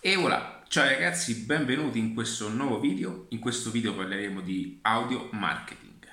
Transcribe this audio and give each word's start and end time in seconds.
E 0.00 0.14
voilà, 0.14 0.62
ciao 0.68 0.84
ragazzi, 0.84 1.34
benvenuti 1.34 1.98
in 1.98 2.14
questo 2.14 2.48
nuovo 2.48 2.78
video. 2.78 3.26
In 3.30 3.40
questo 3.40 3.72
video 3.72 3.96
parleremo 3.96 4.40
di 4.40 4.78
audio 4.82 5.28
marketing. 5.32 6.06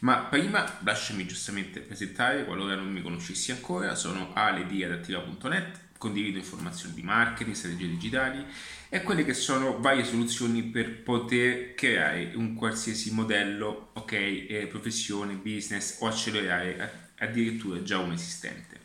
Ma 0.00 0.16
prima 0.16 0.80
lasciami 0.82 1.24
giustamente 1.26 1.78
presentare, 1.78 2.44
qualora 2.44 2.74
non 2.74 2.90
mi 2.90 3.00
conoscessi 3.00 3.52
ancora, 3.52 3.94
sono 3.94 4.32
Ale 4.34 4.66
di 4.66 4.82
adattiva.net, 4.82 5.78
condivido 5.96 6.38
informazioni 6.38 6.92
di 6.92 7.02
marketing, 7.04 7.54
strategie 7.54 7.86
digitali 7.86 8.44
e 8.88 9.00
quelle 9.04 9.24
che 9.24 9.34
sono 9.34 9.78
varie 9.78 10.04
soluzioni 10.04 10.64
per 10.64 11.04
poter 11.04 11.74
creare 11.74 12.32
un 12.34 12.56
qualsiasi 12.56 13.12
modello, 13.12 13.90
ok, 13.92 14.12
eh, 14.12 14.66
professione, 14.68 15.34
business 15.34 15.98
o 16.00 16.08
accelerare 16.08 17.10
addirittura 17.18 17.80
già 17.84 17.98
un 17.98 18.10
esistente. 18.10 18.79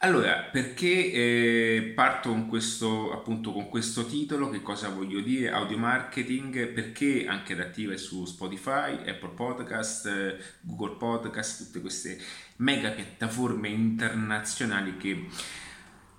Allora, 0.00 0.42
perché 0.52 1.10
eh, 1.10 1.92
parto 1.94 2.28
con 2.28 2.48
questo, 2.48 3.12
appunto, 3.12 3.52
con 3.52 3.70
questo 3.70 4.04
titolo? 4.04 4.50
Che 4.50 4.60
cosa 4.60 4.90
voglio 4.90 5.20
dire? 5.20 5.50
Audio 5.50 5.78
marketing, 5.78 6.66
perché 6.68 7.26
anche 7.26 7.54
adattiva 7.54 7.96
su 7.96 8.26
Spotify, 8.26 9.08
Apple 9.08 9.30
Podcast, 9.34 10.58
Google 10.60 10.96
Podcast, 10.96 11.64
tutte 11.64 11.80
queste 11.80 12.18
mega 12.56 12.90
piattaforme 12.90 13.68
internazionali 13.68 14.98
che 14.98 15.28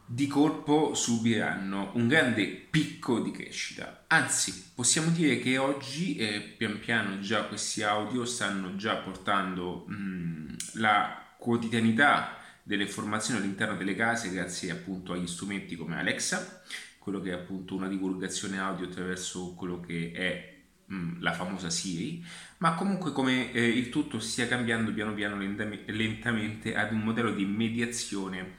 di 0.09 0.25
colpo 0.25 0.95
subiranno 0.95 1.91
un 1.93 2.07
grande 2.07 2.47
picco 2.47 3.19
di 3.19 3.29
crescita. 3.29 4.05
Anzi, 4.07 4.71
possiamo 4.73 5.11
dire 5.11 5.37
che 5.37 5.59
oggi 5.59 6.15
eh, 6.15 6.39
pian 6.39 6.79
piano 6.79 7.19
già 7.19 7.43
questi 7.43 7.83
audio 7.83 8.25
stanno 8.25 8.75
già 8.75 8.95
portando 8.95 9.85
mh, 9.87 9.93
mm, 9.93 10.47
la 10.73 11.35
quotidianità 11.37 12.36
delle 12.67 12.83
informazioni 12.83 13.39
all'interno 13.39 13.77
delle 13.77 13.95
case 13.95 14.29
grazie 14.29 14.71
appunto 14.71 15.13
agli 15.13 15.25
strumenti 15.25 15.77
come 15.77 15.97
Alexa, 15.97 16.61
quello 16.99 17.21
che 17.21 17.29
è 17.29 17.33
appunto 17.33 17.75
una 17.75 17.87
divulgazione 17.87 18.59
audio 18.59 18.87
attraverso 18.87 19.53
quello 19.53 19.79
che 19.79 20.11
è 20.11 20.55
mh, 20.93 21.21
la 21.21 21.31
famosa 21.31 21.69
Siri, 21.69 22.21
ma 22.57 22.73
comunque 22.75 23.13
come 23.13 23.53
eh, 23.53 23.65
il 23.65 23.87
tutto 23.87 24.19
stia 24.19 24.49
cambiando 24.49 24.93
piano 24.93 25.13
piano 25.13 25.37
lentamente 25.37 26.75
ad 26.75 26.91
un 26.91 26.99
modello 26.99 27.31
di 27.31 27.45
mediazione 27.45 28.55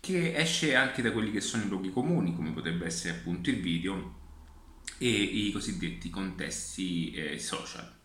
che 0.00 0.34
esce 0.34 0.74
anche 0.74 1.00
da 1.00 1.12
quelli 1.12 1.30
che 1.30 1.40
sono 1.40 1.62
i 1.62 1.68
luoghi 1.68 1.92
comuni, 1.92 2.34
come 2.34 2.50
potrebbe 2.50 2.86
essere 2.86 3.16
appunto 3.16 3.48
il 3.48 3.60
video 3.60 4.18
e 4.98 5.08
i 5.08 5.52
cosiddetti 5.52 6.10
contesti 6.10 7.12
eh, 7.12 7.38
social. 7.38 8.01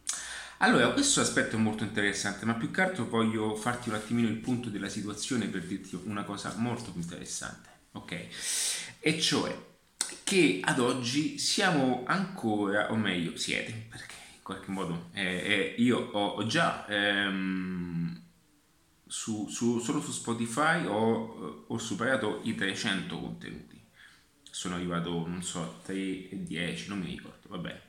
Allora, 0.59 0.91
questo 0.91 1.21
aspetto 1.21 1.55
è 1.55 1.59
molto 1.59 1.83
interessante, 1.83 2.45
ma 2.45 2.55
più 2.55 2.71
che 2.71 2.81
altro 2.81 3.05
voglio 3.05 3.55
farti 3.55 3.89
un 3.89 3.95
attimino 3.95 4.27
il 4.27 4.37
punto 4.37 4.69
della 4.69 4.89
situazione 4.89 5.45
per 5.45 5.63
dirti 5.63 5.99
una 6.05 6.23
cosa 6.23 6.53
molto 6.57 6.91
interessante, 6.95 7.69
ok? 7.91 8.27
E 8.99 9.19
cioè 9.19 9.55
che 10.23 10.59
ad 10.63 10.79
oggi 10.79 11.37
siamo 11.37 12.03
ancora, 12.07 12.91
o 12.91 12.95
meglio, 12.95 13.37
siete, 13.37 13.71
perché 13.87 14.15
in 14.35 14.41
qualche 14.41 14.71
modo 14.71 15.09
eh, 15.13 15.23
eh, 15.23 15.75
io 15.77 15.99
ho, 15.99 16.27
ho 16.29 16.45
già 16.47 16.87
ehm, 16.87 18.19
su, 19.05 19.47
su, 19.49 19.79
solo 19.79 20.01
su 20.01 20.11
Spotify 20.11 20.85
ho, 20.85 21.65
ho, 21.67 21.77
superato 21.77 22.41
i 22.43 22.55
300 22.55 23.19
contenuti. 23.19 23.79
Sono 24.49 24.75
arrivato, 24.75 25.27
non 25.27 25.43
so, 25.43 25.81
3 25.85 25.95
e 25.95 26.43
10, 26.43 26.89
non 26.89 26.99
mi 26.99 27.07
ricordo, 27.07 27.47
vabbè. 27.47 27.86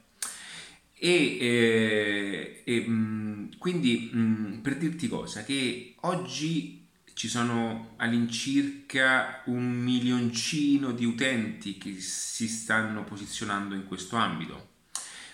E, 0.99 1.39
eh, 1.41 2.63
e 2.65 2.81
mh, 2.81 2.91
mm, 2.91 3.47
quindi 3.59 4.11
mm, 4.15 4.59
per 4.61 4.77
dirti 4.77 5.09
cosa, 5.09 5.45
che 5.45 5.95
oggi 6.01 6.87
ci 7.15 7.29
sono 7.29 7.95
all'incirca 7.97 9.43
un 9.47 9.81
milioncino 9.81 10.93
di 10.93 11.05
utenti 11.05 11.79
che 11.79 12.01
si 12.01 12.49
stanno 12.49 13.05
posizionando 13.05 13.75
in 13.75 13.87
questo 13.87 14.17
ambito. 14.17 14.67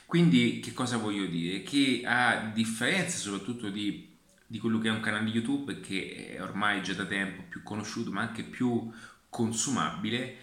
Quindi 0.07 0.61
che 0.61 0.73
cosa 0.73 0.97
voglio 0.97 1.27
dire? 1.27 1.63
Che 1.63 2.03
a 2.05 2.51
differenza 2.55 3.19
soprattutto 3.19 3.69
di 3.71 4.13
di 4.47 4.59
quello 4.59 4.79
che 4.79 4.89
è 4.89 4.93
un 4.93 5.01
canale 5.01 5.31
YouTube 5.31 5.81
che 5.81 6.35
è 6.37 6.43
ormai 6.43 6.83
già 6.83 6.93
da 6.93 7.07
tempo 7.07 7.43
più 7.49 7.63
conosciuto 7.63 8.13
ma 8.13 8.21
anche 8.21 8.43
più 8.43 8.89
consumabile 9.29 10.37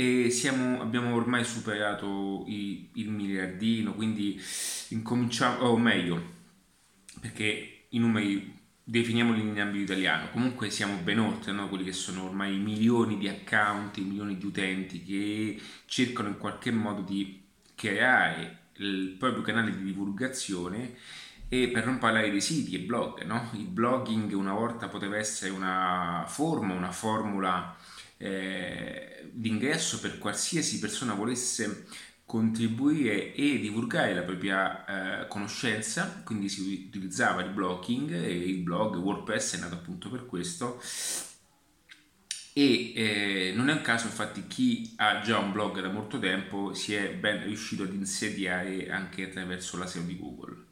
e 0.00 0.30
siamo, 0.30 0.80
abbiamo 0.80 1.12
ormai 1.12 1.42
superato 1.42 2.44
i, 2.46 2.88
il 2.94 3.10
miliardino 3.10 3.94
quindi 3.94 4.40
incominciamo 4.90 5.66
o 5.66 5.76
meglio 5.76 6.22
perché 7.20 7.86
i 7.88 7.98
numeri 7.98 8.56
definiamoli 8.84 9.40
in 9.40 9.60
ambito 9.60 9.82
italiano 9.82 10.30
comunque 10.30 10.70
siamo 10.70 10.98
ben 11.02 11.18
oltre 11.18 11.50
no? 11.50 11.68
quelli 11.68 11.82
che 11.82 11.92
sono 11.92 12.26
ormai 12.26 12.58
milioni 12.58 13.18
di 13.18 13.26
account 13.26 13.98
milioni 13.98 14.38
di 14.38 14.46
utenti 14.46 15.02
che 15.02 15.60
cercano 15.86 16.28
in 16.28 16.38
qualche 16.38 16.70
modo 16.70 17.02
di 17.02 17.42
creare 17.74 18.66
il 18.74 19.16
proprio 19.18 19.42
canale 19.42 19.76
di 19.76 19.82
divulgazione 19.82 20.94
e 21.48 21.70
per 21.70 21.86
non 21.86 21.98
parlare 21.98 22.30
dei 22.30 22.40
siti 22.40 22.76
e 22.76 22.80
blog, 22.80 23.24
no? 23.24 23.50
il 23.54 23.66
blogging 23.66 24.30
una 24.32 24.52
volta 24.52 24.86
poteva 24.86 25.16
essere 25.16 25.50
una 25.50 26.24
forma, 26.28 26.74
una 26.74 26.92
formula 26.92 27.74
eh, 28.18 29.30
d'ingresso 29.32 30.00
per 30.00 30.18
qualsiasi 30.18 30.78
persona 30.78 31.14
volesse 31.14 31.86
contribuire 32.26 33.32
e 33.32 33.58
divulgare 33.58 34.14
la 34.14 34.22
propria 34.22 35.22
eh, 35.22 35.28
conoscenza, 35.28 36.20
quindi 36.24 36.48
si 36.50 36.86
utilizzava 36.88 37.42
il 37.42 37.50
blogging 37.50 38.12
e 38.12 38.32
il 38.32 38.58
blog 38.58 38.96
WordPress 38.96 39.56
è 39.56 39.60
nato 39.60 39.74
appunto 39.76 40.10
per 40.10 40.26
questo 40.26 40.78
e 42.58 42.92
eh, 42.96 43.52
non 43.54 43.68
è 43.68 43.72
un 43.72 43.82
caso 43.82 44.06
infatti 44.06 44.48
chi 44.48 44.94
ha 44.96 45.20
già 45.20 45.38
un 45.38 45.52
blog 45.52 45.80
da 45.80 45.90
molto 45.90 46.18
tempo 46.18 46.74
si 46.74 46.92
è 46.92 47.14
ben 47.14 47.44
riuscito 47.44 47.84
ad 47.84 47.94
insediare 47.94 48.90
anche 48.90 49.26
attraverso 49.26 49.78
la 49.78 49.86
SEO 49.86 50.02
di 50.02 50.18
Google. 50.18 50.64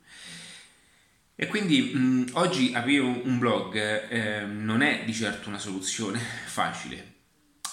E 1.37 1.47
quindi 1.47 1.93
mh, 1.95 2.31
oggi 2.33 2.75
aprire 2.75 3.03
un 3.05 3.39
blog 3.39 3.77
eh, 3.77 4.45
non 4.47 4.83
è 4.83 5.05
di 5.05 5.15
certo 5.15 5.49
una 5.49 5.59
soluzione 5.59 6.19
facile. 6.47 7.15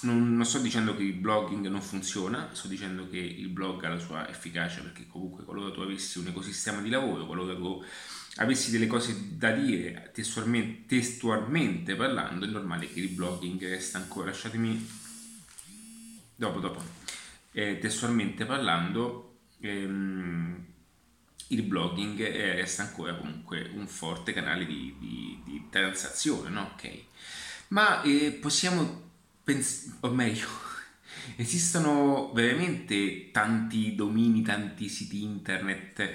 Non, 0.03 0.35
non, 0.35 0.45
sto 0.45 0.59
dicendo 0.59 0.95
che 0.95 1.03
il 1.03 1.13
blogging 1.13 1.67
non 1.67 1.81
funziona, 1.81 2.49
sto 2.53 2.67
dicendo 2.67 3.09
che 3.09 3.17
il 3.17 3.47
blog 3.47 3.83
ha 3.83 3.89
la 3.89 3.99
sua 3.99 4.29
efficacia 4.29 4.81
perché 4.81 5.07
comunque 5.07 5.43
qualora 5.43 5.71
tu 5.71 5.81
avessi 5.81 6.19
un 6.19 6.27
ecosistema 6.27 6.81
di 6.81 6.89
lavoro, 6.89 7.25
qualora 7.25 7.55
tu 7.55 7.83
avessi 8.37 8.71
delle 8.71 8.87
cose 8.87 9.37
da 9.37 9.51
dire 9.51 10.11
testualmente, 10.13 10.85
testualmente 10.87 11.95
parlando, 11.95 12.45
è 12.45 12.49
normale 12.49 12.91
che 12.91 12.99
il 12.99 13.09
blogging 13.09 13.61
resta 13.61 13.97
ancora, 13.97 14.27
lasciatemi 14.27 14.89
dopo 16.35 16.59
dopo, 16.59 16.81
eh, 17.51 17.77
testualmente 17.79 18.45
parlando, 18.45 19.37
ehm, 19.61 20.65
il 21.47 21.61
blogging 21.63 22.19
resta 22.55 22.83
ancora 22.83 23.15
comunque 23.15 23.69
un 23.73 23.87
forte 23.87 24.33
canale 24.33 24.65
di, 24.65 24.95
di, 24.99 25.39
di 25.45 25.67
transazione, 25.69 26.49
no? 26.49 26.71
Ok. 26.73 27.03
Ma 27.69 28.01
eh, 28.01 28.31
possiamo 28.31 29.02
pensare, 29.43 29.97
o 30.01 30.09
meglio, 30.09 30.47
esistono 31.35 32.31
veramente 32.33 33.31
tanti 33.31 33.95
domini, 33.95 34.41
tanti 34.41 34.89
siti 34.89 35.23
internet, 35.23 36.11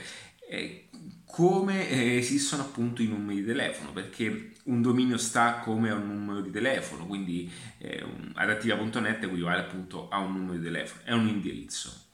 eh, 0.49 0.89
come 1.25 1.89
eh, 1.89 2.17
esistono 2.17 2.63
appunto 2.63 3.03
i 3.03 3.07
numeri 3.07 3.41
di 3.41 3.47
telefono, 3.47 3.93
perché 3.93 4.53
un 4.65 4.83
dominio 4.83 5.19
sta 5.19 5.61
come 5.61 5.91
a 5.91 5.95
un 5.95 6.07
numero 6.07 6.41
di 6.41 6.51
telefono, 6.51 7.07
quindi 7.07 7.51
eh, 7.79 8.05
adattiva.net 8.35 9.25
equivale 9.25 9.61
appunto 9.61 10.09
a 10.09 10.19
un 10.19 10.33
numero 10.33 10.59
di 10.59 10.65
telefono, 10.65 11.03
è 11.05 11.13
un 11.13 11.29
indirizzo. 11.29 12.07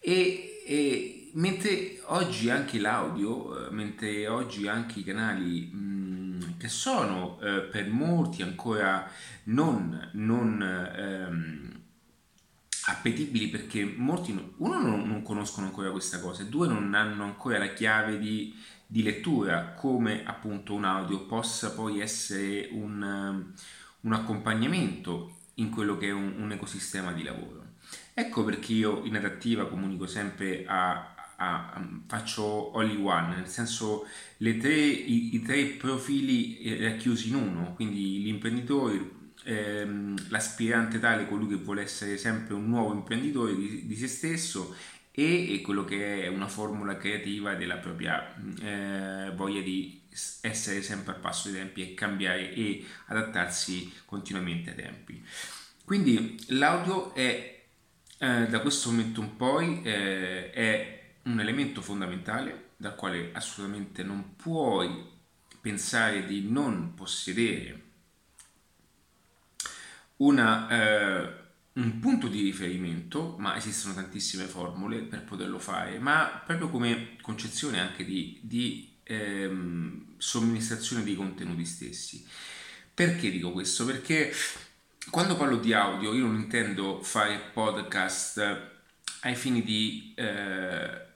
E, 0.00 0.62
e 0.66 1.30
mentre 1.34 2.00
oggi 2.06 2.50
anche 2.50 2.78
l'audio, 2.78 3.68
eh, 3.68 3.70
mentre 3.70 4.26
oggi 4.26 4.66
anche 4.66 5.00
i 5.00 5.04
canali 5.04 5.70
mh, 5.72 5.76
mm, 5.76 6.40
che 6.58 6.68
sono 6.68 7.38
eh, 7.40 7.60
per 7.62 7.88
molti 7.88 8.42
ancora 8.42 9.10
non, 9.48 10.10
non 10.14 10.62
ehm, 10.62 11.82
appetibili 12.86 13.48
perché 13.48 13.84
molti, 13.84 14.32
uno, 14.56 14.80
non, 14.80 15.06
non, 15.06 15.22
conoscono 15.22 15.66
ancora 15.66 15.90
questa 15.90 16.20
cosa 16.20 16.42
e 16.42 16.46
due, 16.46 16.68
non 16.68 16.94
hanno 16.94 17.24
ancora 17.24 17.58
la 17.58 17.72
chiave 17.72 18.18
di, 18.18 18.54
di 18.86 19.02
lettura 19.02 19.74
come 19.74 20.24
appunto 20.24 20.74
un 20.74 20.84
audio 20.84 21.26
possa 21.26 21.72
poi 21.72 22.00
essere 22.00 22.68
un, 22.72 23.52
un 24.00 24.12
accompagnamento 24.12 25.36
in 25.54 25.70
quello 25.70 25.96
che 25.96 26.08
è 26.08 26.12
un, 26.12 26.34
un 26.38 26.52
ecosistema 26.52 27.12
di 27.12 27.22
lavoro. 27.22 27.66
Ecco 28.14 28.44
perché 28.44 28.72
io 28.72 29.04
in 29.04 29.16
adattiva 29.16 29.68
comunico 29.68 30.06
sempre 30.06 30.64
a, 30.66 31.14
a, 31.36 31.70
a, 31.70 31.88
faccio 32.06 32.72
all 32.72 33.04
one, 33.04 33.36
nel 33.36 33.46
senso 33.46 34.06
tre, 34.38 34.74
i, 34.74 35.34
i, 35.34 35.42
tre 35.42 35.64
profili 35.78 36.58
eh, 36.58 36.82
racchiusi 36.88 37.28
in 37.28 37.36
uno, 37.36 37.74
quindi 37.74 38.22
l'imprenditore, 38.22 39.16
ehm, 39.44 40.28
l'aspirante 40.28 40.98
tale, 40.98 41.26
colui 41.26 41.48
che 41.48 41.62
vuole 41.62 41.82
essere 41.82 42.16
sempre 42.16 42.54
un 42.54 42.66
nuovo 42.66 42.92
imprenditore 42.92 43.54
di, 43.54 43.86
di 43.86 43.96
se 43.96 44.08
stesso 44.08 44.74
e, 45.10 45.54
e, 45.54 45.60
quello 45.62 45.84
che 45.84 46.22
è 46.22 46.28
una 46.28 46.48
formula 46.48 46.96
creativa 46.96 47.54
della 47.54 47.76
propria 47.76 48.34
eh, 48.60 49.32
voglia 49.34 49.60
di 49.60 50.02
essere 50.40 50.82
sempre 50.82 51.14
al 51.14 51.20
passo 51.20 51.48
dei 51.48 51.58
tempi 51.58 51.82
e 51.82 51.94
cambiare 51.94 52.52
e 52.52 52.84
adattarsi 53.06 53.92
continuamente 54.04 54.70
ai 54.70 54.76
tempi. 54.76 55.24
Quindi 55.84 56.36
l'audio 56.48 57.14
è 57.14 57.64
eh, 58.18 58.46
da 58.46 58.60
questo 58.60 58.90
momento 58.90 59.20
in 59.20 59.36
poi 59.36 59.82
eh, 59.82 60.50
è 60.50 61.12
un 61.24 61.40
elemento 61.40 61.80
fondamentale 61.82 62.70
dal 62.76 62.94
quale 62.94 63.30
assolutamente 63.32 64.02
non 64.02 64.36
puoi 64.36 65.16
pensare 65.60 66.26
di 66.26 66.48
non 66.48 66.94
possedere 66.94 67.86
una, 70.18 70.68
eh, 70.68 71.32
un 71.74 71.98
punto 72.00 72.28
di 72.28 72.42
riferimento, 72.42 73.36
ma 73.38 73.56
esistono 73.56 73.94
tantissime 73.94 74.44
formule 74.44 75.00
per 75.00 75.24
poterlo 75.24 75.58
fare, 75.58 75.98
ma 75.98 76.42
proprio 76.44 76.70
come 76.70 77.16
concezione 77.20 77.80
anche 77.80 78.04
di, 78.04 78.38
di 78.42 78.96
ehm, 79.04 80.14
somministrazione 80.16 81.04
dei 81.04 81.14
contenuti 81.14 81.64
stessi. 81.64 82.24
Perché 82.92 83.30
dico 83.30 83.52
questo? 83.52 83.84
Perché 83.84 84.32
quando 85.10 85.36
parlo 85.36 85.56
di 85.56 85.72
audio 85.72 86.14
io 86.14 86.26
non 86.26 86.34
intendo 86.34 87.00
fare 87.02 87.38
podcast 87.52 88.70
ai 89.20 89.36
fini 89.36 89.62
di, 89.62 90.12
eh, 90.16 91.06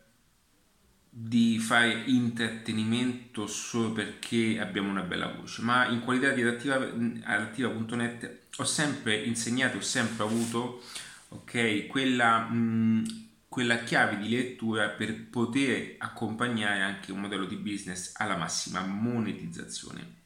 di 1.08 1.58
fare 1.58 2.04
intrattenimento 2.06 3.46
solo 3.46 3.92
perché 3.92 4.60
abbiamo 4.60 4.90
una 4.90 5.02
bella 5.02 5.26
voce, 5.26 5.62
ma 5.62 5.88
in 5.88 6.00
qualità 6.00 6.30
di 6.30 6.42
adattiva.net 6.42 8.41
ho 8.56 8.64
sempre 8.64 9.16
insegnato, 9.16 9.78
ho 9.78 9.82
sempre 9.82 10.24
avuto 10.24 10.82
okay, 11.28 11.86
quella, 11.86 12.40
mh, 12.40 13.28
quella 13.48 13.82
chiave 13.84 14.18
di 14.18 14.28
lettura 14.28 14.88
per 14.88 15.28
poter 15.28 15.94
accompagnare 15.98 16.80
anche 16.80 17.12
un 17.12 17.20
modello 17.20 17.46
di 17.46 17.56
business 17.56 18.12
alla 18.16 18.36
massima 18.36 18.80
monetizzazione. 18.80 20.20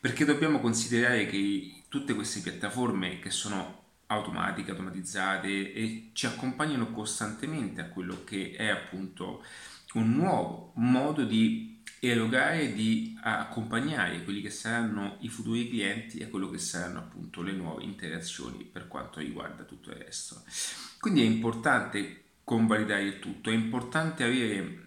Perché 0.00 0.24
dobbiamo 0.24 0.60
considerare 0.60 1.26
che 1.26 1.84
tutte 1.88 2.14
queste 2.14 2.40
piattaforme 2.40 3.20
che 3.20 3.30
sono 3.30 3.80
automatiche, 4.06 4.72
automatizzate 4.72 5.72
e 5.72 6.10
ci 6.12 6.26
accompagnano 6.26 6.90
costantemente 6.90 7.80
a 7.80 7.86
quello 7.86 8.24
che 8.24 8.52
è 8.56 8.66
appunto 8.66 9.44
un 9.94 10.12
nuovo 10.12 10.72
modo 10.74 11.24
di 11.24 11.71
erogare, 12.04 12.72
di 12.72 13.16
accompagnare 13.22 14.24
quelli 14.24 14.40
che 14.40 14.50
saranno 14.50 15.18
i 15.20 15.28
futuri 15.28 15.68
clienti 15.68 16.18
e 16.18 16.28
quello 16.28 16.50
che 16.50 16.58
saranno 16.58 16.98
appunto 16.98 17.42
le 17.42 17.52
nuove 17.52 17.84
interazioni 17.84 18.64
per 18.64 18.88
quanto 18.88 19.20
riguarda 19.20 19.62
tutto 19.62 19.90
il 19.90 19.96
resto. 19.96 20.42
Quindi 20.98 21.22
è 21.22 21.26
importante 21.26 22.24
convalidare 22.42 23.04
il 23.04 23.18
tutto, 23.20 23.50
è 23.50 23.52
importante 23.52 24.24
avere 24.24 24.80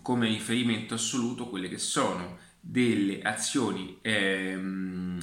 come 0.00 0.28
riferimento 0.28 0.94
assoluto 0.94 1.48
quelle 1.48 1.68
che 1.68 1.78
sono 1.78 2.38
delle 2.60 3.20
azioni 3.22 3.98
ehm, 4.00 5.18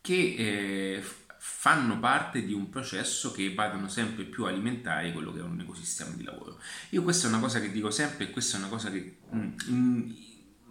che 0.00 0.34
eh, 0.36 1.04
fanno 1.38 2.00
parte 2.00 2.44
di 2.44 2.52
un 2.52 2.68
processo 2.68 3.30
che 3.30 3.54
vadano 3.54 3.88
sempre 3.88 4.24
più 4.24 4.44
a 4.44 4.48
alimentare 4.48 5.12
quello 5.12 5.32
che 5.32 5.38
è 5.38 5.44
un 5.44 5.60
ecosistema 5.60 6.10
di 6.16 6.24
lavoro. 6.24 6.58
Io 6.90 7.04
questa 7.04 7.26
è 7.26 7.30
una 7.30 7.38
cosa 7.38 7.60
che 7.60 7.70
dico 7.70 7.90
sempre 7.92 8.24
e 8.24 8.30
questa 8.30 8.56
è 8.56 8.60
una 8.60 8.68
cosa 8.68 8.90
che 8.90 9.18
mh, 9.30 9.54
mm, 9.70 10.10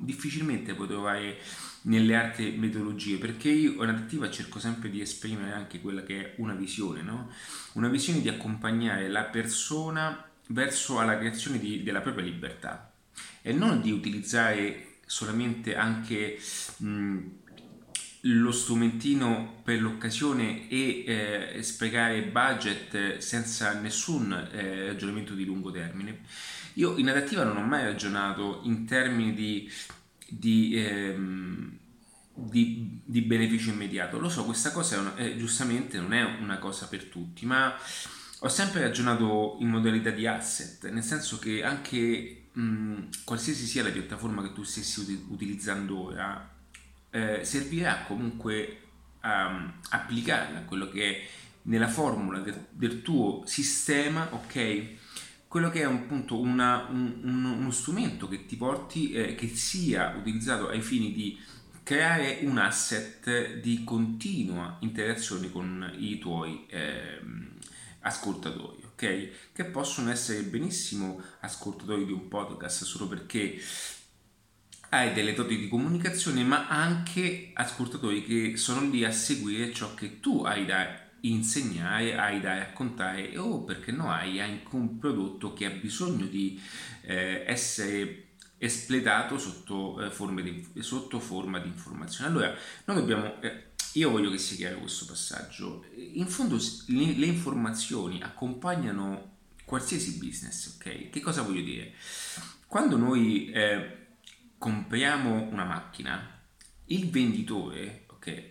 difficilmente 0.02 0.74
puoi 0.74 0.88
trovare 0.88 1.38
nelle 1.84 2.16
altre 2.16 2.52
metodologie 2.52 3.18
perché 3.18 3.50
io 3.50 3.84
in 3.84 3.90
adattiva 3.90 4.30
cerco 4.30 4.60
sempre 4.60 4.90
di 4.90 5.02
esprimere 5.02 5.54
anche 5.54 5.82
quella 5.82 6.04
che 6.04 6.20
è 6.20 6.34
una 6.38 6.54
visione, 6.54 7.02
no? 7.02 7.32
una 7.74 7.88
visione 7.88 8.22
di 8.22 8.30
accompagnare 8.30 9.08
la 9.08 9.24
persona 9.24 10.30
verso 10.48 11.02
la 11.02 11.18
creazione 11.18 11.60
di, 11.60 11.84
della 11.84 12.02
propria 12.02 12.26
libertà 12.26 12.94
e 13.42 13.54
non 13.54 13.82
di 13.82 13.92
utilizzare 13.92 14.98
solamente 15.06 15.76
anche 15.76 16.40
mh, 16.78 17.20
lo 18.22 18.52
strumentino 18.52 19.62
per 19.64 19.82
l'occasione 19.82 20.70
e 20.70 21.04
eh, 21.56 21.64
sprecare 21.64 22.24
budget 22.24 23.18
senza 23.18 23.80
nessun 23.80 24.32
eh, 24.52 24.88
ragionamento 24.88 25.34
di 25.34 25.46
lungo 25.46 25.72
termine. 25.72 26.20
Io 26.76 26.98
in 26.98 27.10
adattiva 27.10 27.44
non 27.44 27.58
ho 27.58 27.66
mai 27.66 27.84
ragionato 27.84 28.62
in 28.64 28.86
termini 28.86 29.34
di, 29.34 29.70
di, 30.28 30.74
ehm, 30.76 31.78
di, 32.34 33.02
di 33.04 33.22
beneficio 33.22 33.72
immediato. 33.72 34.20
Lo 34.20 34.30
so, 34.30 34.46
questa 34.46 34.72
cosa 34.72 35.16
è, 35.16 35.36
giustamente 35.36 36.00
non 36.00 36.14
è 36.14 36.24
una 36.24 36.60
cosa 36.60 36.88
per 36.88 37.06
tutti, 37.06 37.46
ma 37.46 37.76
ho 38.44 38.48
sempre 38.48 38.82
ragionato 38.82 39.58
in 39.60 39.68
modalità 39.68 40.12
di 40.12 40.28
asset, 40.28 40.90
nel 40.90 41.04
senso 41.04 41.40
che 41.40 41.64
anche 41.64 42.50
mh, 42.54 43.24
qualsiasi 43.24 43.66
sia 43.66 43.84
la 43.84 43.90
piattaforma 43.90 44.42
che 44.44 44.54
tu 44.54 44.64
stessi 44.64 45.26
utilizzando 45.30 46.06
ora, 46.06 46.60
eh, 47.12 47.44
servirà 47.44 48.04
comunque 48.08 48.78
a 49.22 49.48
um, 49.48 49.74
applicarla 49.90 50.62
quello 50.62 50.90
che 50.90 51.04
è 51.04 51.28
nella 51.64 51.88
formula 51.88 52.40
del, 52.40 52.68
del, 52.72 53.02
tuo 53.02 53.44
sistema, 53.46 54.30
ok? 54.34 55.00
Quello 55.48 55.70
che 55.70 55.82
è 55.82 55.84
appunto 55.84 56.40
una, 56.40 56.88
un, 56.90 57.20
un, 57.24 57.44
uno 57.44 57.72
strumento 57.72 58.28
che 58.28 58.46
ti 58.46 58.56
porti, 58.56 59.12
eh, 59.12 59.36
che 59.36 59.48
sia 59.50 60.16
utilizzato 60.18 60.70
ai 60.70 60.82
fini 60.82 61.12
di 61.12 61.38
creare 61.84 62.40
un 62.44 62.58
asset 62.58 63.56
di 63.60 63.84
continua 63.84 64.78
interazione 64.80 65.52
con 65.52 65.94
i 65.98 66.18
tuoi 66.20 66.66
eh, 66.68 67.20
ascoltatori, 68.00 68.84
ok? 68.84 69.30
Che 69.54 69.66
possono 69.66 70.10
essere 70.10 70.42
benissimo 70.44 71.22
ascoltatori 71.42 72.06
di 72.06 72.12
un 72.12 72.28
podcast 72.28 72.84
solo 72.86 73.08
perché 73.08 73.60
hai 74.94 75.14
delle 75.14 75.34
doti 75.34 75.58
di 75.58 75.70
comunicazione, 75.70 76.44
ma 76.44 76.68
anche 76.68 77.52
ascoltatori 77.54 78.26
che 78.26 78.58
sono 78.58 78.90
lì 78.90 79.06
a 79.06 79.12
seguire 79.12 79.74
ciò 79.74 79.94
che 79.94 80.20
tu 80.20 80.44
hai 80.44 80.66
da 80.66 81.00
insegnare, 81.22 82.18
hai 82.18 82.42
da 82.42 82.58
raccontare 82.58 83.38
o 83.38 83.64
perché 83.64 83.92
no 83.92 84.12
hai 84.12 84.42
anche 84.42 84.76
un 84.76 84.98
prodotto 84.98 85.54
che 85.54 85.66
ha 85.66 85.70
bisogno 85.70 86.26
di 86.26 86.60
eh, 87.04 87.44
essere 87.48 88.32
espletato 88.58 89.38
sotto, 89.38 90.02
eh, 90.02 90.44
di, 90.44 90.82
sotto, 90.82 91.20
forma 91.22 91.60
di 91.60 91.70
informazione. 91.70 92.30
Allora, 92.30 92.54
noi 92.86 92.98
dobbiamo, 92.98 93.42
eh, 93.42 93.68
io 93.94 94.10
voglio 94.10 94.30
che 94.30 94.38
sia 94.38 94.58
chiaro 94.58 94.80
questo 94.80 95.06
passaggio, 95.06 95.86
in 95.96 96.28
fondo 96.28 96.58
le, 96.88 97.14
le 97.14 97.26
informazioni 97.28 98.22
accompagnano 98.22 99.38
qualsiasi 99.64 100.18
business, 100.18 100.76
ok? 100.76 101.10
Che 101.10 101.20
cosa 101.22 101.44
voglio 101.44 101.62
dire? 101.62 101.94
Quando 102.68 102.98
noi 102.98 103.50
eh, 103.52 104.00
compriamo 104.62 105.48
una 105.50 105.64
macchina, 105.64 106.40
il 106.86 107.10
venditore, 107.10 108.04
ok, 108.06 108.44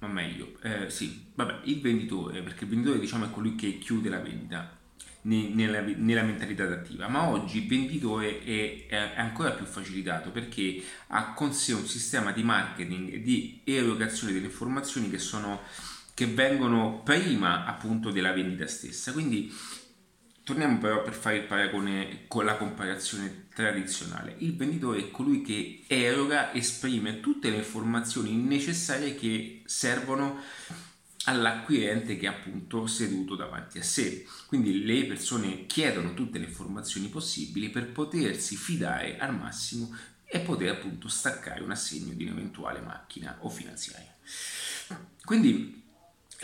o 0.00 0.06
meglio, 0.06 0.52
eh, 0.60 0.90
sì, 0.90 1.28
vabbè, 1.34 1.60
il 1.62 1.80
venditore, 1.80 2.42
perché 2.42 2.64
il 2.64 2.70
venditore 2.70 2.98
diciamo 2.98 3.24
è 3.24 3.30
colui 3.30 3.54
che 3.54 3.78
chiude 3.78 4.10
la 4.10 4.18
vendita 4.18 4.76
nella, 5.22 5.80
nella 5.80 6.22
mentalità 6.24 6.64
attiva, 6.64 7.08
ma 7.08 7.28
oggi 7.28 7.62
il 7.62 7.68
venditore 7.68 8.44
è, 8.44 8.86
è, 8.86 9.14
ancora 9.16 9.52
più 9.52 9.64
facilitato 9.64 10.30
perché 10.30 10.82
ha 11.06 11.32
con 11.32 11.54
sé 11.54 11.72
un 11.72 11.86
sistema 11.86 12.32
di 12.32 12.42
marketing 12.42 13.14
e 13.14 13.22
di 13.22 13.62
erogazione 13.64 14.34
delle 14.34 14.46
informazioni 14.46 15.08
che 15.08 15.18
sono 15.18 15.62
che 16.12 16.26
vengono 16.26 17.00
prima 17.02 17.64
appunto 17.64 18.10
della 18.10 18.32
vendita 18.32 18.66
stessa. 18.66 19.12
Quindi 19.12 19.50
Torniamo 20.46 20.78
però 20.78 21.02
per 21.02 21.12
fare 21.12 21.38
il 21.38 21.46
paragone 21.46 22.26
con 22.28 22.44
la 22.44 22.56
comparazione 22.56 23.48
tradizionale. 23.52 24.36
Il 24.38 24.54
venditore 24.54 25.00
è 25.00 25.10
colui 25.10 25.42
che 25.42 25.82
eroga, 25.88 26.54
esprime 26.54 27.18
tutte 27.18 27.50
le 27.50 27.56
informazioni 27.56 28.32
necessarie 28.32 29.16
che 29.16 29.62
servono 29.64 30.40
all'acquirente 31.24 32.16
che 32.16 32.26
è 32.26 32.28
appunto 32.28 32.86
seduto 32.86 33.34
davanti 33.34 33.80
a 33.80 33.82
sé. 33.82 34.24
Quindi 34.46 34.84
le 34.84 35.06
persone 35.06 35.66
chiedono 35.66 36.14
tutte 36.14 36.38
le 36.38 36.44
informazioni 36.44 37.08
possibili 37.08 37.68
per 37.68 37.90
potersi 37.90 38.54
fidare 38.54 39.18
al 39.18 39.36
massimo 39.36 39.92
e 40.24 40.38
poter 40.38 40.70
appunto 40.70 41.08
staccare 41.08 41.64
un 41.64 41.72
assegno 41.72 42.12
di 42.14 42.22
un'eventuale 42.22 42.78
macchina 42.78 43.36
o 43.40 43.48
finanziaria. 43.48 44.14
Quindi 45.24 45.85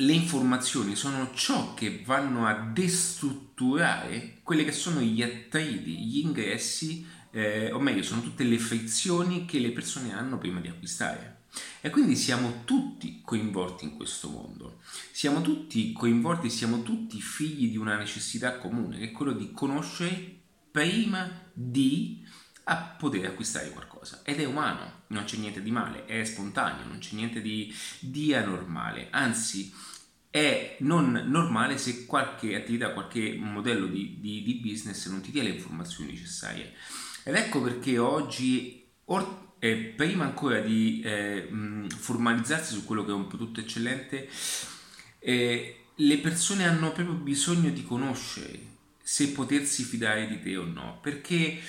le 0.05 0.13
informazioni 0.13 0.97
sono 0.97 1.31
ciò 1.33 1.75
che 1.75 2.03
vanno 2.05 2.47
a 2.47 2.55
destrutturare 2.55 4.39
quelli 4.43 4.65
che 4.65 4.73
sono 4.73 5.01
gli 5.01 5.23
attriti, 5.23 5.97
gli 5.99 6.19
ingressi, 6.19 7.07
eh, 7.31 7.71
o 7.71 7.79
meglio, 7.79 8.03
sono 8.03 8.23
tutte 8.23 8.45
le 8.45 8.59
frizioni 8.59 9.45
che 9.45 9.59
le 9.59 9.71
persone 9.71 10.13
hanno 10.13 10.39
prima 10.39 10.61
di 10.61 10.69
acquistare. 10.69 11.41
E 11.81 11.91
quindi 11.91 12.17
siamo 12.17 12.63
tutti 12.65 13.21
coinvolti 13.23 13.85
in 13.85 13.97
questo 13.97 14.29
mondo, 14.29 14.81
siamo 15.13 15.43
tutti 15.43 15.93
coinvolti, 15.93 16.49
siamo 16.49 16.83
tutti 16.83 17.21
figli 17.21 17.71
di 17.71 17.77
una 17.77 17.97
necessità 17.97 18.57
comune, 18.59 18.99
che 18.99 19.05
è 19.07 19.13
quello 19.13 19.33
di 19.33 19.53
conoscere 19.53 20.41
prima 20.71 21.31
di 21.53 22.25
a 22.65 22.77
poter 22.77 23.27
acquistare 23.27 23.71
qualcosa. 23.71 24.23
Ed 24.25 24.41
è 24.41 24.45
umano, 24.45 25.03
non 25.09 25.25
c'è 25.25 25.37
niente 25.37 25.63
di 25.63 25.71
male, 25.71 26.07
è 26.07 26.25
spontaneo, 26.25 26.87
non 26.87 26.99
c'è 26.99 27.15
niente 27.15 27.41
di, 27.41 27.75
di 28.01 28.35
anormale, 28.35 29.09
anzi 29.11 29.73
è 30.33 30.77
non 30.81 31.27
normale 31.27 31.77
se 31.77 32.07
qualche 32.07 32.57
attività, 32.57 32.95
qualche 32.95 33.37
modello 33.39 33.85
di, 33.85 34.17
di, 34.19 34.43
di 34.43 34.55
business 34.55 35.07
non 35.09 35.21
ti 35.21 35.31
dia 35.31 35.43
le 35.43 35.51
informazioni 35.51 36.13
necessarie. 36.13 36.73
Ed 37.23 37.35
ecco 37.35 37.61
perché 37.61 37.99
oggi, 37.99 38.83
or, 39.05 39.53
eh, 39.59 39.77
prima 39.77 40.25
ancora 40.25 40.61
di 40.61 41.03
eh, 41.05 41.49
formalizzarsi 41.99 42.73
su 42.73 42.87
quello 42.87 43.05
che 43.05 43.11
è 43.11 43.15
un 43.15 43.27
prodotto 43.27 43.61
eccellente, 43.61 44.27
eh, 45.19 45.77
le 45.95 46.19
persone 46.19 46.67
hanno 46.67 46.93
proprio 46.93 47.15
bisogno 47.15 47.69
di 47.69 47.85
conoscere 47.85 48.59
se 49.03 49.29
potersi 49.33 49.83
fidare 49.83 50.27
di 50.27 50.41
te 50.41 50.57
o 50.57 50.65
no, 50.65 50.99
perché 51.03 51.61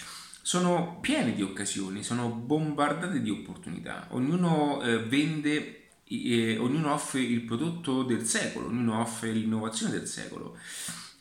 sono 0.41 0.99
piene 1.01 1.35
di 1.35 1.41
occasioni, 1.41 2.01
sono 2.01 2.29
bombardate 2.29 3.21
di 3.21 3.29
opportunità. 3.29 4.07
Ognuno 4.11 4.81
eh, 4.81 4.99
vende, 4.99 5.82
eh, 6.05 6.57
ognuno 6.57 6.93
offre 6.93 7.21
il 7.21 7.41
prodotto 7.41 8.03
del 8.03 8.25
secolo, 8.25 8.67
ognuno 8.67 8.99
offre 8.99 9.31
l'innovazione 9.31 9.93
del 9.93 10.07
secolo, 10.07 10.57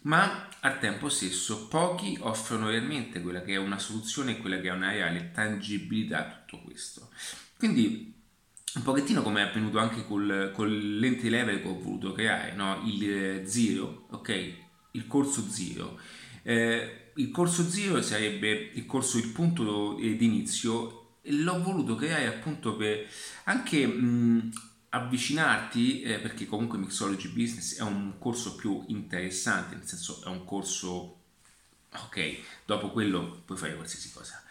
ma 0.02 0.48
al 0.60 0.78
tempo 0.78 1.08
stesso 1.08 1.68
pochi 1.68 2.16
offrono 2.20 2.68
realmente 2.68 3.20
quella 3.20 3.42
che 3.42 3.54
è 3.54 3.56
una 3.56 3.78
soluzione, 3.78 4.38
quella 4.38 4.60
che 4.60 4.68
è 4.68 4.72
una 4.72 4.90
reale 4.90 5.30
tangibilità 5.32 6.18
a 6.18 6.44
tutto 6.44 6.62
questo. 6.64 7.10
Quindi 7.56 8.12
un 8.74 8.82
pochettino 8.82 9.22
come 9.22 9.42
è 9.42 9.48
avvenuto 9.48 9.78
anche 9.78 10.06
col, 10.06 10.50
col 10.54 10.98
l'ente 10.98 11.28
level 11.28 11.60
che 11.60 11.68
ho 11.68 11.78
voluto 11.78 12.12
creare, 12.12 12.54
no? 12.54 12.82
il 12.86 13.10
eh, 13.10 13.46
Zero, 13.46 14.06
ok? 14.10 14.54
Il 14.92 15.06
corso 15.06 15.46
Zero. 15.48 15.98
Eh, 16.42 17.02
il 17.16 17.30
corso 17.30 17.68
zero 17.68 18.00
sarebbe 18.00 18.70
il 18.72 18.86
corso, 18.86 19.18
il 19.18 19.28
punto 19.28 19.96
di 19.96 20.24
inizio 20.24 21.18
e 21.22 21.32
l'ho 21.32 21.62
voluto 21.62 21.94
creare 21.94 22.26
appunto 22.26 22.74
per 22.74 23.06
anche 23.44 23.86
mh, 23.86 24.50
avvicinarti, 24.94 26.02
eh, 26.02 26.18
perché 26.18 26.46
comunque 26.46 26.78
Mixology 26.78 27.28
Business 27.28 27.78
è 27.78 27.82
un 27.82 28.18
corso 28.18 28.54
più 28.56 28.84
interessante, 28.88 29.74
nel 29.74 29.86
senso 29.86 30.22
è 30.22 30.28
un 30.28 30.44
corso, 30.44 31.20
ok, 31.94 32.38
dopo 32.66 32.90
quello 32.90 33.42
puoi 33.44 33.56
fare 33.56 33.74
qualsiasi 33.74 34.12
cosa. 34.12 34.42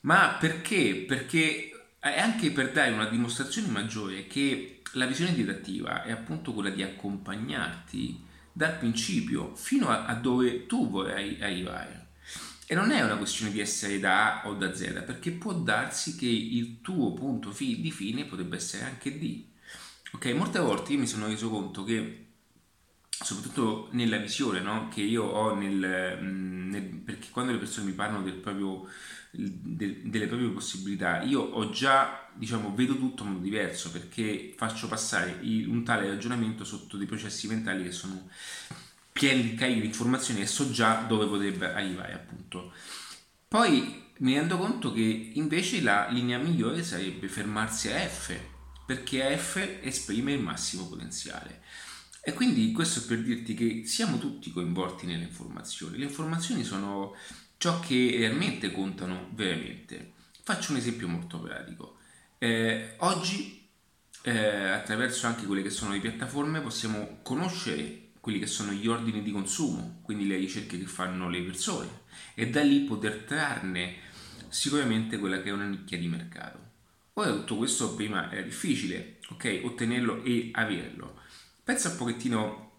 Ma 0.00 0.36
perché? 0.40 1.04
Perché 1.06 1.86
è 1.98 2.18
anche 2.18 2.50
per 2.50 2.72
dare 2.72 2.92
una 2.92 3.08
dimostrazione 3.08 3.68
maggiore 3.68 4.26
che 4.26 4.80
la 4.92 5.06
visione 5.06 5.34
didattiva 5.34 6.02
è 6.02 6.12
appunto 6.12 6.52
quella 6.52 6.70
di 6.70 6.82
accompagnarti 6.82 8.24
dal 8.52 8.78
principio 8.78 9.54
fino 9.54 9.88
a, 9.88 10.06
a 10.06 10.14
dove 10.14 10.66
tu 10.66 10.88
vorrai 10.88 11.42
arrivare. 11.42 12.08
E 12.66 12.74
non 12.74 12.90
è 12.90 13.02
una 13.02 13.18
questione 13.18 13.52
di 13.52 13.60
essere 13.60 13.98
da 13.98 14.40
A 14.40 14.48
o 14.48 14.54
da 14.54 14.74
Z, 14.74 15.02
perché 15.04 15.32
può 15.32 15.52
darsi 15.52 16.16
che 16.16 16.26
il 16.26 16.80
tuo 16.80 17.12
punto 17.12 17.52
fi- 17.52 17.82
di 17.82 17.90
fine 17.90 18.24
potrebbe 18.24 18.56
essere 18.56 18.84
anche 18.84 19.18
D. 19.18 19.52
Ok, 20.14 20.26
molte 20.26 20.60
volte 20.60 20.92
io 20.92 21.00
mi 21.00 21.08
sono 21.08 21.26
reso 21.26 21.50
conto 21.50 21.82
che, 21.82 22.26
soprattutto 23.08 23.88
nella 23.92 24.16
visione 24.18 24.60
no, 24.60 24.88
che 24.88 25.02
io 25.02 25.24
ho 25.24 25.54
nel, 25.54 26.18
mm, 26.22 26.70
nel, 26.70 26.82
perché 26.82 27.28
quando 27.30 27.50
le 27.50 27.58
persone 27.58 27.86
mi 27.86 27.94
parlano 27.94 28.22
del 28.22 28.34
proprio 28.34 28.86
de, 29.32 30.02
delle 30.04 30.28
proprie 30.28 30.48
possibilità, 30.50 31.22
io 31.22 31.40
ho 31.40 31.70
già, 31.70 32.28
diciamo, 32.32 32.72
vedo 32.74 32.96
tutto 32.96 33.24
in 33.24 33.30
modo 33.30 33.42
diverso 33.42 33.90
perché 33.90 34.54
faccio 34.56 34.86
passare 34.86 35.40
un 35.42 35.82
tale 35.82 36.08
ragionamento 36.08 36.64
sotto 36.64 36.96
dei 36.96 37.06
processi 37.06 37.48
mentali 37.48 37.82
che 37.82 37.92
sono 37.92 38.28
pieni 39.12 39.42
di 39.42 39.54
carichi 39.56 39.80
di 39.80 39.86
informazioni 39.86 40.40
e 40.40 40.46
so 40.46 40.70
già 40.70 41.04
dove 41.08 41.26
potrebbe 41.26 41.72
arrivare, 41.72 42.14
appunto. 42.14 42.72
Poi 43.48 44.02
mi 44.18 44.34
rendo 44.34 44.58
conto 44.58 44.92
che 44.92 45.32
invece 45.34 45.82
la 45.82 46.08
linea 46.08 46.38
migliore 46.38 46.84
sarebbe 46.84 47.26
fermarsi 47.28 47.90
a 47.90 47.98
F, 47.98 48.52
perché 48.86 49.36
F 49.36 49.78
esprime 49.82 50.32
il 50.32 50.40
massimo 50.40 50.86
potenziale. 50.86 51.62
E 52.22 52.32
quindi 52.32 52.72
questo 52.72 53.00
è 53.00 53.02
per 53.02 53.22
dirti 53.22 53.54
che 53.54 53.82
siamo 53.84 54.18
tutti 54.18 54.50
coinvolti 54.50 55.06
nelle 55.06 55.24
informazioni. 55.24 55.98
Le 55.98 56.04
informazioni 56.04 56.64
sono 56.64 57.14
ciò 57.58 57.80
che 57.80 58.14
realmente 58.18 58.72
contano 58.72 59.30
veramente. 59.34 60.12
Faccio 60.42 60.72
un 60.72 60.78
esempio 60.78 61.08
molto 61.08 61.38
pratico. 61.40 61.98
Eh, 62.38 62.94
oggi, 62.98 63.68
eh, 64.22 64.68
attraverso 64.68 65.26
anche 65.26 65.44
quelle 65.44 65.62
che 65.62 65.70
sono 65.70 65.92
le 65.92 66.00
piattaforme, 66.00 66.60
possiamo 66.60 67.20
conoscere 67.22 68.12
quelli 68.20 68.38
che 68.38 68.46
sono 68.46 68.72
gli 68.72 68.86
ordini 68.86 69.22
di 69.22 69.30
consumo, 69.30 70.00
quindi 70.02 70.26
le 70.26 70.36
ricerche 70.36 70.78
che 70.78 70.86
fanno 70.86 71.28
le 71.28 71.42
persone, 71.42 72.04
e 72.34 72.48
da 72.48 72.62
lì 72.62 72.80
poter 72.80 73.24
trarne 73.26 73.96
sicuramente 74.48 75.18
quella 75.18 75.42
che 75.42 75.50
è 75.50 75.52
una 75.52 75.66
nicchia 75.66 75.98
di 75.98 76.08
mercato. 76.08 76.63
Ora 77.16 77.30
tutto 77.30 77.58
questo 77.58 77.94
prima 77.94 78.30
era 78.32 78.42
difficile, 78.42 79.18
ok, 79.30 79.60
ottenerlo 79.62 80.24
e 80.24 80.50
averlo. 80.52 81.20
Pensa 81.62 81.90
un 81.90 81.96
pochettino 81.96 82.72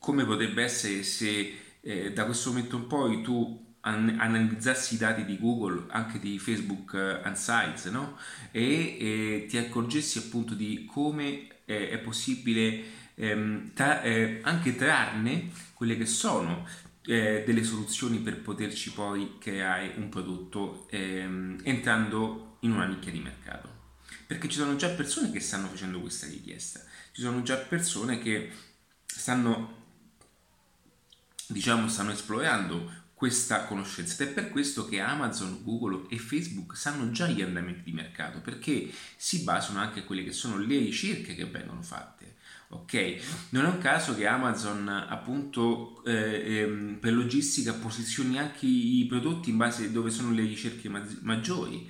come 0.00 0.24
potrebbe 0.24 0.64
essere 0.64 1.04
se 1.04 1.54
eh, 1.80 2.12
da 2.12 2.24
questo 2.24 2.50
momento 2.50 2.76
in 2.76 2.86
poi 2.88 3.22
tu 3.22 3.76
analizzassi 3.82 4.94
i 4.94 4.98
dati 4.98 5.24
di 5.24 5.38
Google, 5.38 5.84
anche 5.90 6.18
di 6.18 6.38
Facebook 6.38 6.94
uh, 6.94 7.90
no? 7.90 8.18
e, 8.50 8.96
e, 8.98 9.46
ti 9.48 9.56
accorgessi 9.56 10.18
appunto 10.18 10.54
di 10.54 10.86
come 10.90 11.46
eh, 11.64 11.90
è 11.90 11.98
possibile 11.98 12.82
ehm, 13.14 13.72
tra, 13.72 14.02
eh, 14.02 14.40
anche 14.42 14.74
trarne 14.74 15.50
quelle 15.74 15.96
che 15.96 16.06
sono 16.06 16.66
eh, 17.06 17.44
delle 17.46 17.62
soluzioni 17.62 18.18
per 18.18 18.40
poterci 18.40 18.92
poi 18.92 19.36
creare 19.38 19.92
un 19.96 20.08
prodotto 20.08 20.86
ehm, 20.90 21.60
entrando 21.62 22.53
in 22.64 22.72
una 22.72 22.86
nicchia 22.86 23.12
di 23.12 23.20
mercato. 23.20 23.72
Perché 24.26 24.48
ci 24.48 24.58
sono 24.58 24.76
già 24.76 24.88
persone 24.88 25.30
che 25.30 25.40
stanno 25.40 25.68
facendo 25.68 26.00
questa 26.00 26.26
richiesta, 26.26 26.80
ci 27.12 27.22
sono 27.22 27.42
già 27.42 27.56
persone 27.56 28.18
che 28.18 28.50
stanno 29.06 29.82
diciamo 31.46 31.88
stanno 31.88 32.12
esplorando 32.12 33.02
questa 33.14 33.64
conoscenza 33.64 34.22
ed 34.22 34.30
è 34.30 34.32
per 34.32 34.50
questo 34.50 34.86
che 34.86 35.00
Amazon, 35.00 35.62
Google 35.62 36.06
e 36.10 36.18
Facebook 36.18 36.76
sanno 36.76 37.10
già 37.10 37.26
gli 37.26 37.42
andamenti 37.42 37.82
di 37.84 37.92
mercato 37.92 38.40
perché 38.40 38.90
si 39.16 39.42
basano 39.42 39.78
anche 39.78 40.00
a 40.00 40.02
quelle 40.02 40.24
che 40.24 40.32
sono 40.32 40.58
le 40.58 40.78
ricerche 40.78 41.34
che 41.34 41.44
vengono 41.46 41.82
fatte. 41.82 42.32
Ok, 42.68 43.16
non 43.50 43.66
è 43.66 43.68
un 43.68 43.78
caso 43.78 44.16
che 44.16 44.26
Amazon 44.26 44.88
appunto 44.88 46.02
eh, 46.04 46.58
ehm, 46.58 46.98
per 47.00 47.12
logistica 47.12 47.72
posizioni 47.72 48.38
anche 48.38 48.66
i 48.66 49.06
prodotti 49.08 49.50
in 49.50 49.58
base 49.58 49.84
a 49.84 49.88
dove 49.90 50.10
sono 50.10 50.32
le 50.32 50.42
ricerche 50.42 50.88
maggiori. 50.88 51.88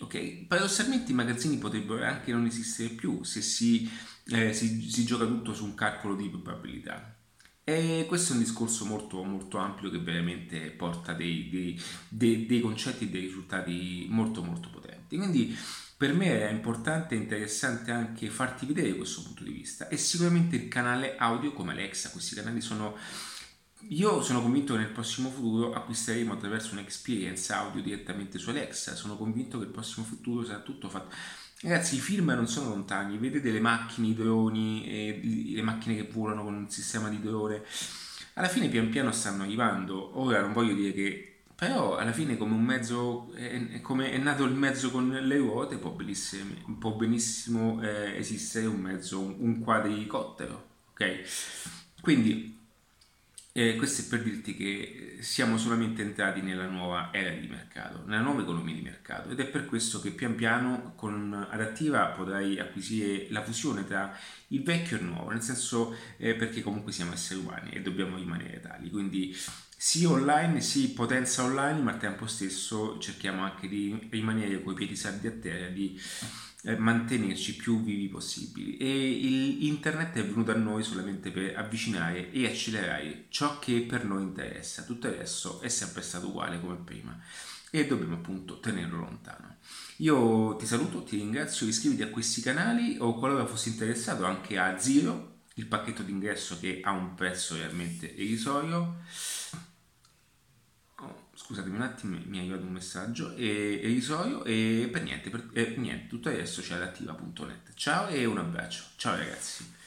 Ok, 0.00 0.46
paradossalmente 0.46 1.12
i 1.12 1.14
magazzini 1.14 1.58
potrebbero 1.58 2.02
anche 2.04 2.32
non 2.32 2.46
esistere 2.46 2.88
più 2.88 3.22
se 3.22 3.42
si, 3.42 3.88
eh, 4.28 4.54
si, 4.54 4.90
si 4.90 5.04
gioca 5.04 5.26
tutto 5.26 5.52
su 5.52 5.64
un 5.64 5.74
calcolo 5.74 6.14
di 6.14 6.28
probabilità. 6.30 7.16
E 7.62 8.06
questo 8.08 8.32
è 8.32 8.36
un 8.36 8.42
discorso 8.42 8.86
molto, 8.86 9.22
molto 9.22 9.58
ampio 9.58 9.90
che 9.90 9.98
veramente 9.98 10.70
porta 10.70 11.12
dei, 11.12 11.50
dei, 11.50 11.80
dei, 12.08 12.46
dei 12.46 12.60
concetti 12.60 13.04
e 13.04 13.08
dei 13.08 13.20
risultati 13.20 14.06
molto 14.08 14.42
molto 14.42 14.70
potenti. 14.70 15.18
Quindi 15.18 15.54
per 15.96 16.14
me 16.14 16.48
è 16.48 16.50
importante 16.50 17.14
e 17.14 17.18
interessante 17.18 17.90
anche 17.90 18.30
farti 18.30 18.64
vedere 18.64 18.96
questo 18.96 19.22
punto 19.22 19.44
di 19.44 19.52
vista 19.52 19.88
e 19.88 19.98
sicuramente 19.98 20.56
il 20.56 20.68
canale 20.68 21.16
audio 21.18 21.52
come 21.52 21.72
Alexa, 21.72 22.10
questi 22.10 22.34
canali 22.34 22.62
sono... 22.62 22.96
Io 23.88 24.22
sono 24.22 24.42
convinto 24.42 24.74
che 24.74 24.80
nel 24.80 24.90
prossimo 24.90 25.30
futuro 25.30 25.72
acquisteremo 25.72 26.32
attraverso 26.32 26.72
un'experience 26.72 27.52
audio 27.52 27.82
direttamente 27.82 28.38
su 28.38 28.50
Alexa, 28.50 28.94
sono 28.94 29.16
convinto 29.16 29.58
che 29.58 29.64
il 29.64 29.70
prossimo 29.70 30.04
futuro 30.04 30.44
sarà 30.44 30.60
tutto 30.60 30.88
fatto 30.88 31.14
Ragazzi, 31.62 31.96
i 31.96 31.98
film 31.98 32.30
non 32.30 32.48
sono 32.48 32.70
lontani, 32.70 33.18
vedete 33.18 33.50
le 33.50 33.60
macchine, 33.60 34.06
i 34.08 34.14
droni, 34.14 35.52
le 35.54 35.60
macchine 35.60 35.94
che 35.94 36.08
volano 36.10 36.42
con 36.42 36.54
un 36.54 36.70
sistema 36.70 37.10
di 37.10 37.20
drone. 37.20 37.62
Alla 38.34 38.48
fine 38.48 38.68
pian 38.68 38.88
piano 38.88 39.12
stanno 39.12 39.42
arrivando. 39.42 40.18
Ora 40.18 40.40
non 40.40 40.54
voglio 40.54 40.72
dire 40.72 40.94
che 40.94 41.30
però 41.54 41.98
alla 41.98 42.12
fine 42.12 42.38
come 42.38 42.54
un 42.54 42.64
mezzo 42.64 43.30
è, 43.34 43.82
come 43.82 44.10
è 44.10 44.16
nato 44.16 44.44
il 44.44 44.54
mezzo 44.54 44.90
con 44.90 45.10
le 45.10 45.36
ruote 45.36 45.76
può 45.76 45.90
benissimo, 45.90 46.54
può 46.78 46.92
benissimo 46.92 47.82
eh, 47.82 48.16
esistere 48.16 48.64
un 48.64 48.80
mezzo 48.80 49.20
un, 49.20 49.34
un 49.40 49.58
quadricottero 49.60 50.68
ok 50.92 51.20
quindi 52.00 52.59
eh, 53.52 53.74
questo 53.76 54.02
è 54.02 54.04
per 54.04 54.22
dirti 54.22 54.54
che 54.54 55.18
siamo 55.20 55.58
solamente 55.58 56.02
entrati 56.02 56.40
nella 56.40 56.68
nuova 56.68 57.10
era 57.12 57.30
di 57.30 57.48
mercato, 57.48 58.04
nella 58.06 58.22
nuova 58.22 58.42
economia 58.42 58.74
di 58.74 58.80
mercato 58.80 59.30
ed 59.30 59.40
è 59.40 59.46
per 59.46 59.66
questo 59.66 60.00
che 60.00 60.10
pian 60.10 60.36
piano 60.36 60.92
con 60.94 61.46
Adattiva 61.50 62.06
potrai 62.06 62.60
acquisire 62.60 63.26
la 63.30 63.42
fusione 63.42 63.84
tra 63.84 64.16
il 64.48 64.62
vecchio 64.62 64.96
e 64.96 65.00
il 65.00 65.06
nuovo, 65.06 65.30
nel 65.30 65.42
senso 65.42 65.96
eh, 66.16 66.34
perché 66.34 66.62
comunque 66.62 66.92
siamo 66.92 67.12
esseri 67.12 67.40
umani 67.40 67.70
e 67.70 67.82
dobbiamo 67.82 68.16
rimanere 68.16 68.60
tali, 68.60 68.88
quindi 68.88 69.36
sì 69.76 70.04
online, 70.04 70.60
sì 70.60 70.92
potenza 70.92 71.42
online, 71.42 71.80
ma 71.80 71.92
al 71.92 71.98
tempo 71.98 72.26
stesso 72.26 72.98
cerchiamo 72.98 73.42
anche 73.42 73.66
di 73.66 74.08
rimanere 74.10 74.62
con 74.62 74.74
i 74.74 74.76
piedi 74.76 74.94
saldi 74.94 75.26
a 75.26 75.32
terra, 75.32 75.68
di 75.68 75.98
eh, 76.62 76.76
mantenerci 76.76 77.56
più 77.56 77.82
vivi 77.82 78.08
possibili. 78.08 78.76
E 78.76 79.66
internet 79.66 80.16
è 80.16 80.24
venuto 80.24 80.50
a 80.50 80.56
noi 80.56 80.82
solamente 80.82 81.30
per 81.30 81.56
avvicinare 81.56 82.30
e 82.30 82.46
accelerare 82.46 83.26
ciò 83.28 83.58
che 83.58 83.80
per 83.80 84.04
noi 84.04 84.22
interessa. 84.22 84.82
Tutto 84.82 85.06
il 85.06 85.14
resto 85.14 85.60
è 85.60 85.68
sempre 85.68 86.02
stato 86.02 86.28
uguale 86.28 86.60
come 86.60 86.76
prima 86.76 87.18
e 87.70 87.86
dobbiamo 87.86 88.14
appunto 88.14 88.58
tenerlo 88.60 88.98
lontano. 88.98 89.56
Io 89.98 90.56
ti 90.56 90.66
saluto, 90.66 91.02
ti 91.02 91.16
ringrazio 91.16 91.66
iscriviti 91.66 92.02
a 92.02 92.08
questi 92.08 92.40
canali 92.40 92.96
o 92.98 93.14
qualora 93.18 93.46
fossi 93.46 93.68
interessato 93.68 94.24
anche 94.24 94.58
a 94.58 94.78
Zero 94.78 95.28
il 95.54 95.66
pacchetto 95.66 96.02
d'ingresso 96.02 96.58
che 96.58 96.80
ha 96.82 96.90
un 96.90 97.14
prezzo 97.14 97.56
realmente 97.56 98.06
irrisorio 98.06 99.02
scusatemi 101.42 101.76
un 101.76 101.82
attimo, 101.82 102.18
mi 102.26 102.38
è 102.38 102.40
arrivato 102.40 102.64
un 102.64 102.72
messaggio, 102.72 103.34
e, 103.34 103.80
irrisorio 103.82 104.44
e 104.44 104.88
per 104.92 105.02
niente, 105.02 105.30
per, 105.30 105.48
eh, 105.54 105.74
niente, 105.76 106.06
tutto 106.06 106.28
adesso 106.28 106.60
c'è 106.60 106.74
adattiva.net. 106.74 107.72
Ciao 107.74 108.08
e 108.08 108.24
un 108.24 108.38
abbraccio. 108.38 108.82
Ciao 108.96 109.16
ragazzi. 109.16 109.78